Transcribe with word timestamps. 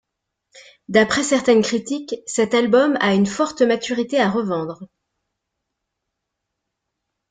D'après 0.87 1.21
certaines 1.23 1.61
critiques, 1.61 2.15
cet 2.25 2.55
album 2.55 2.97
a 3.01 3.13
une 3.13 3.27
forte 3.27 3.61
maturité 3.61 4.19
à 4.19 4.31
revendre. 4.31 4.79